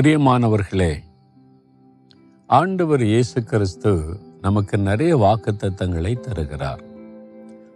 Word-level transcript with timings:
பிரியமானவர்களே 0.00 0.98
ஆண்டவர் 2.46 3.02
இயேசு 3.02 3.44
கிறிஸ்து 3.44 4.20
நமக்கு 4.40 4.78
நிறைய 4.78 5.16
வாக்குத்தத்தங்களை 5.16 6.20
தருகிறார். 6.20 6.82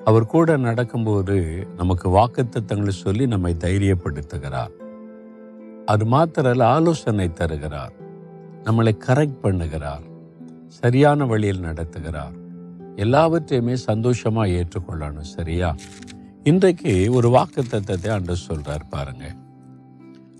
அவர் 0.04 0.26
கூட 0.26 0.56
நடக்கும்போது 0.56 1.66
நமக்கு 1.76 2.08
வாக்குத்தத்தங்களை 2.08 2.88
சொல்லி 2.88 3.26
நம்மை 3.26 3.54
தைரியப்படுத்துகிறார். 3.54 4.70
அது 5.84 6.04
மாத்திரல்ல 6.04 6.62
ஆலோசனை 6.62 7.32
தருகிறார். 7.32 7.92
நம்மளை 8.64 8.96
கரெக்ட் 9.06 9.38
பண்ணுகிறார். 9.42 10.02
சரியான 10.66 11.24
வழியில் 11.24 11.62
நடத்துகிறார். 11.62 12.34
எல்லாவற்றையுமே 12.96 13.74
சந்தோஷமா 13.86 14.64
ஏற்றுக்கொள்ளணும் 14.64 15.30
சரியா? 15.36 15.74
இன்றைக்கு 16.42 17.12
ஒரு 17.12 17.28
வாக்குத்தத்தத்தை 17.28 18.08
அன்று 18.08 18.36
சொல்றார் 18.48 18.88
பாருங்க. 18.90 19.34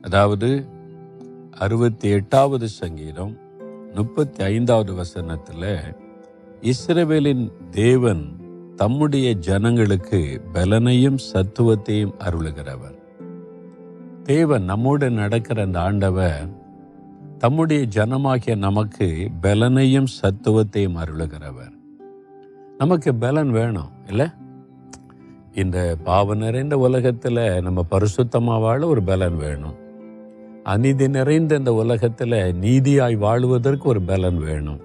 அதாவது 0.03 0.77
அறுபத்தி 1.59 2.09
எட்டாவது 2.09 2.69
சங்கீதம் 2.69 3.37
முப்பத்தி 3.95 4.45
ஐந்தாவது 4.45 4.95
வசனத்தில் 4.95 5.95
இஸ்ரவேலின் 6.61 7.53
தேவன் 7.71 8.37
தம்முடைய 8.77 9.33
ஜனங்களுக்கு 9.33 10.41
பலனையும் 10.53 11.19
சத்துவத்தையும் 11.33 12.15
அருளுகிறவர். 12.19 12.99
தேவன் 14.23 14.65
நம்மோடு 14.65 15.11
நடக்கிற 15.11 15.63
அந்த 15.63 15.81
ஆண்டவர் 15.81 16.49
தம்முடைய 17.39 17.87
ஜனமாகிய 17.95 18.57
நமக்கு 18.57 19.29
பலனையும் 19.43 20.07
சத்துவத்தையும் 20.23 20.97
அருளுகிறவர். 20.97 21.75
நமக்கு 22.79 23.15
பலன் 23.15 23.51
வேணும் 23.51 23.91
இல்லை? 24.09 24.27
இந்த 25.55 25.97
பாவ 26.05 26.35
நிறைந்த 26.35 26.79
உலகத்தில் 26.79 27.63
நம்ம 27.63 27.85
பரிசுத்தமாக 27.91 28.61
வாழ 28.61 28.87
ஒரு 28.87 29.03
பலன் 29.03 29.37
வேணும். 29.37 29.87
அநீதி 30.69 31.09
நிறைந்த 31.09 31.55
இந்த 31.55 31.75
உலகத்தில் 31.75 32.37
நீதியாய் 32.61 33.17
வாழ்வதற்கு 33.19 33.89
ஒரு 33.89 34.03
பலன் 34.03 34.39
வேணும். 34.39 34.81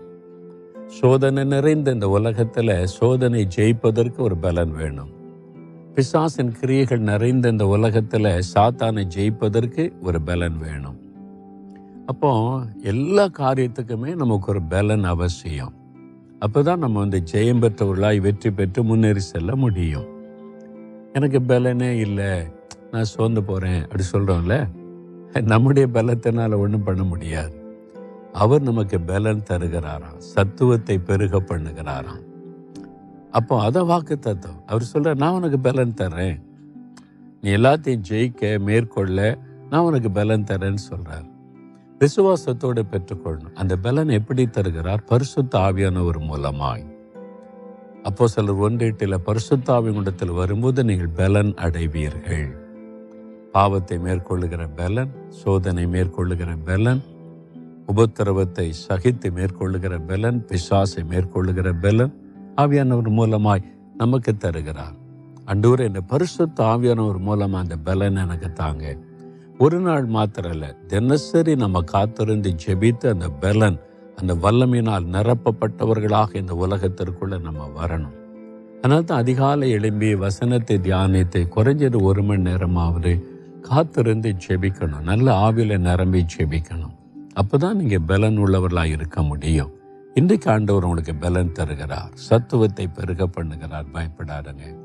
சோதனை 0.87 1.43
நிறைந்த 1.43 1.91
இந்த 1.91 2.09
உலகத்தில் 2.09 2.85
சோதனை 2.85 3.47
ஜெயிப்பதற்கு 3.55 4.17
ஒரு 4.17 4.37
பலன் 4.37 4.71
வேணும். 4.71 5.09
பிசாசின் 5.93 6.51
கிரியைகள் 6.59 6.99
நிறைந்த 6.99 7.49
இந்த 7.49 7.67
உலகத்தில் 7.67 8.29
சாத்தானை 8.53 9.03
ஜெயிப்பதற்கு 9.15 9.91
ஒரு 10.01 10.21
பலன் 10.21 10.57
வேணும். 10.57 10.97
அப்போ 12.05 12.31
எல்லா 12.83 13.25
காரியத்துக்குமே 13.25 14.15
நமக்கு 14.15 14.49
ஒரு 14.49 14.61
பலன் 14.61 15.03
அவசியம். 15.03 15.73
அப்போதான் 16.39 16.77
நம்ம 16.77 16.99
வந்து 16.99 17.23
ஜெயம் 17.31 17.63
பெற்றவர்களாய் 17.63 18.21
வெற்றி 18.21 18.51
பெற்று 18.51 18.83
முன்னேறி 18.83 19.19
செல்ல 19.19 19.55
முடியும். 19.55 20.07
எனக்கு 21.13 21.39
பலனே 21.39 21.91
இல்லை. 21.99 22.31
நான் 22.91 23.03
சோர்ந்து 23.03 23.43
போகிறேன் 23.43 23.81
அப்படி 23.81 24.03
சொல்கிறோம்ல 24.11 24.67
நம்முடைய 25.41 25.87
பலத்தினால் 25.93 26.57
ஒன்றும் 26.57 26.83
பண்ண 26.83 27.03
முடியாது. 27.03 27.61
அவர் 28.33 28.61
நமக்கு 28.61 28.99
பலன் 28.99 29.43
தருகிறாராம். 29.49 30.21
சத்துவத்தை 30.35 30.97
பெருக 30.97 31.39
பண்ணுகிறாராம். 31.39 32.23
அப்போ 33.31 33.61
அதை 33.61 33.83
வாக்கு 33.83 34.19
தத்துவம். 34.19 34.63
அவர் 34.65 34.89
சொல்ற 34.93 35.15
நான் 35.15 35.31
உனக்கு 35.31 35.59
பலன் 35.59 35.93
தர்றேன். 35.93 36.41
நீ 37.41 37.51
எல்லாத்தையும் 37.51 38.01
ஜெயிக்க 38.09 38.59
மேற்கொள்ள 38.59 39.37
நான் 39.69 39.81
உனக்கு 39.81 40.11
பலன் 40.11 40.43
தரேன்னு 40.43 40.77
சொல்றார். 40.89 41.31
விசுவாசத்தோடு 41.99 42.83
பெற்றுக்கொள்ளணும். 42.91 43.53
அந்த 43.53 43.75
பலன் 43.75 44.09
எப்படி 44.09 44.47
தருகிறார்? 44.47 45.03
பரிசுத்த 45.03 45.59
ஆவியானவர் 45.59 46.19
மூலமாய். 46.19 46.91
அப்போ 48.03 48.27
சிலர் 48.27 48.55
ஒன்றீட்டில் 48.55 49.15
பரிசுத்த 49.15 49.73
ஆவியனிடத்தில் 49.73 50.33
வரும்போது 50.33 50.83
நீங்கள் 50.83 51.07
பலன் 51.07 51.53
அடைவீர்கள். 51.53 52.62
பாவத்தை 53.55 53.97
மேற்கொள்ளுகிற 54.05 54.63
பலன் 54.77 55.11
சோதனை 55.39 55.83
மேற்கொள்ளுகிற 55.85 56.51
பலன் 56.67 57.01
உபத்திரவத்தை 57.91 58.65
சகித்து 58.85 59.29
மேற்கொள்ளுகிற 59.37 59.93
பலன் 60.09 60.39
பிசாசை 60.49 61.01
மேற்கொள்ளுகிற 61.11 61.69
பலன் 61.83 62.13
ஆவியானவர் 62.61 63.09
மூலமாய் 63.19 63.67
நமக்கு 64.01 64.31
தருகிறார். 64.37 64.95
அண்டூர் 65.45 65.81
இந்த 65.87 66.01
பரிசுத்த 66.11 66.63
ஆவியானவர் 66.63 67.19
மூலமாக 67.27 67.63
அந்த 67.63 67.75
பலன் 67.87 68.19
எனக்கு 68.23 68.49
தாங்க. 68.53 68.83
ஒரு 69.57 69.79
நாள் 69.79 70.05
மாத்திரம் 70.05 70.53
இல்லை 70.55 70.69
தினசரி 70.87 71.53
நம்ம 71.55 71.81
காத்திருந்து 71.93 72.51
ஜெபித்து 72.63 73.07
அந்த 73.15 73.27
பலன் 73.43 73.77
அந்த 74.19 74.33
வல்லமையினால் 74.43 75.05
நிரப்பப்பட்டவர்களாக 75.15 76.35
இந்த 76.41 76.53
உலகத்திற்குள்ள 76.63 77.37
நம்ம 77.47 77.67
வரணும். 77.79 78.15
அதனால 78.77 79.03
தான் 79.09 79.21
அதிகாலை 79.23 79.67
எழும்பி 79.71 80.09
வசனத்தை 80.23 80.77
தியானித்து 80.87 81.41
குறைஞ்சது 81.55 81.97
ஒரு 82.01 82.23
மணி 82.23 82.43
நேரமாவது 82.49 83.13
காத்திருந்து 83.63 84.35
ஜெபிக்கணும். 84.47 85.01
நல்ல 85.01 85.51
ஆவியில் 85.51 85.77
நிரம்பி 85.77 86.25
ஜெபிக்கணும். 86.35 86.95
அப்பதான் 87.35 87.73
நீங்கள் 87.73 88.07
பலன் 88.07 88.39
உள்ளவர்களாக 88.39 88.85
இருக்க 88.85 89.21
முடியும். 89.21 89.71
இன்றைக்கு 90.13 90.51
ஆண்டவர் 90.51 90.83
உங்களுக்கு 90.83 91.15
பலன் 91.15 91.51
தருகிறார். 91.51 92.11
சத்துவத்தை 92.29 92.87
பெருக 92.87 93.27
பண்ணுகிறார். 93.37 93.87
பயப்படாதுங்க. 93.93 94.75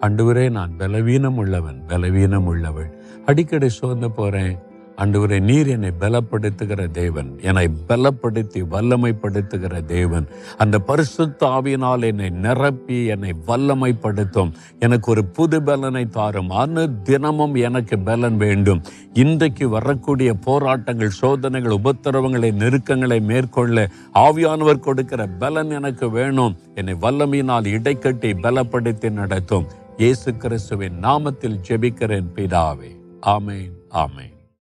ஆண்டவரே 0.00 0.50
நான் 0.50 0.76
பலவீனம் 0.76 1.36
உள்ளவன் 1.36 1.86
பலவீனம் 1.86 2.46
உள்ளவள் 2.46 2.90
அடிக்கடி 3.26 3.68
சோர்ந்து 3.68 4.10
போறேன். 4.10 4.58
ஆண்டவரே 4.98 5.40
நீர் 5.40 5.68
என்னை 5.68 5.90
பலப்படுத்துகிற 6.00 6.90
தேவன். 6.90 7.38
என்னை 7.42 7.68
பலப்படுத்தி 7.88 8.62
வல்லமைப்படுத்துகிற 8.70 9.84
தேவன். 9.84 10.28
அந்த 10.58 10.78
பரிசுத்த 10.78 11.46
ஆவியினால் 11.46 12.04
என்னை 12.04 12.30
நிரப்பி 12.30 13.04
என்னை 13.04 13.34
வல்லமைப்படுத்தும். 13.46 14.52
எனக்கு 14.78 15.10
ஒரு 15.10 15.24
புது 15.24 15.62
பலனை 15.62 16.06
தாரும். 16.06 16.50
அனு 16.50 17.02
தினமும் 17.02 17.54
எனக்கு 17.54 17.98
பலன் 17.98 18.36
வேண்டும். 18.36 18.82
இன்றைக்கு 19.12 19.68
வரக்கூடிய 19.68 20.34
போராட்டங்கள் 20.34 21.08
சோதனைகள் 21.08 21.78
உபத்திரவங்களை 21.78 22.52
நெருக்கங்களை 22.52 23.20
மேற்கொள்ள 23.20 23.88
ஆவியானவர் 24.14 24.80
கொடுக்கிற 24.80 25.26
பலன் 25.26 25.70
எனக்கு 25.70 26.10
வேணும். 26.10 26.56
என்னை 26.74 26.94
வல்லமையினால் 26.94 27.70
இடைக்கட்டி 27.76 28.32
பலப்படுத்தி 28.42 29.10
நடத்தும். 29.10 29.66
இயேசு 29.96 30.36
கிறிஸ்துவின் 30.36 31.00
நாமத்தில் 31.02 31.60
ஜெபிக்கிறேன் 31.68 32.26
பிதாவே. 32.34 32.90
ஆமேன் 33.26 33.70
ஆமேன். 33.90 34.37